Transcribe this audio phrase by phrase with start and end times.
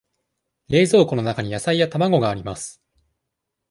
[0.69, 2.81] 冷蔵庫の中に野菜や卵があります。